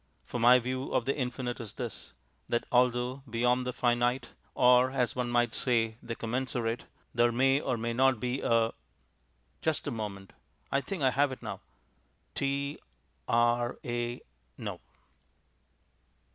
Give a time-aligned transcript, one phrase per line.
[0.25, 2.13] For my view of the Infinite is this:
[2.47, 7.77] that although beyond the Finite, or, as one might say, the Commensurate, there may or
[7.77, 8.73] may not be a
[9.61, 10.33] Just a moment.
[10.71, 11.59] I think I have it now.
[12.33, 12.79] T
[13.27, 14.21] R A
[14.57, 14.81] No....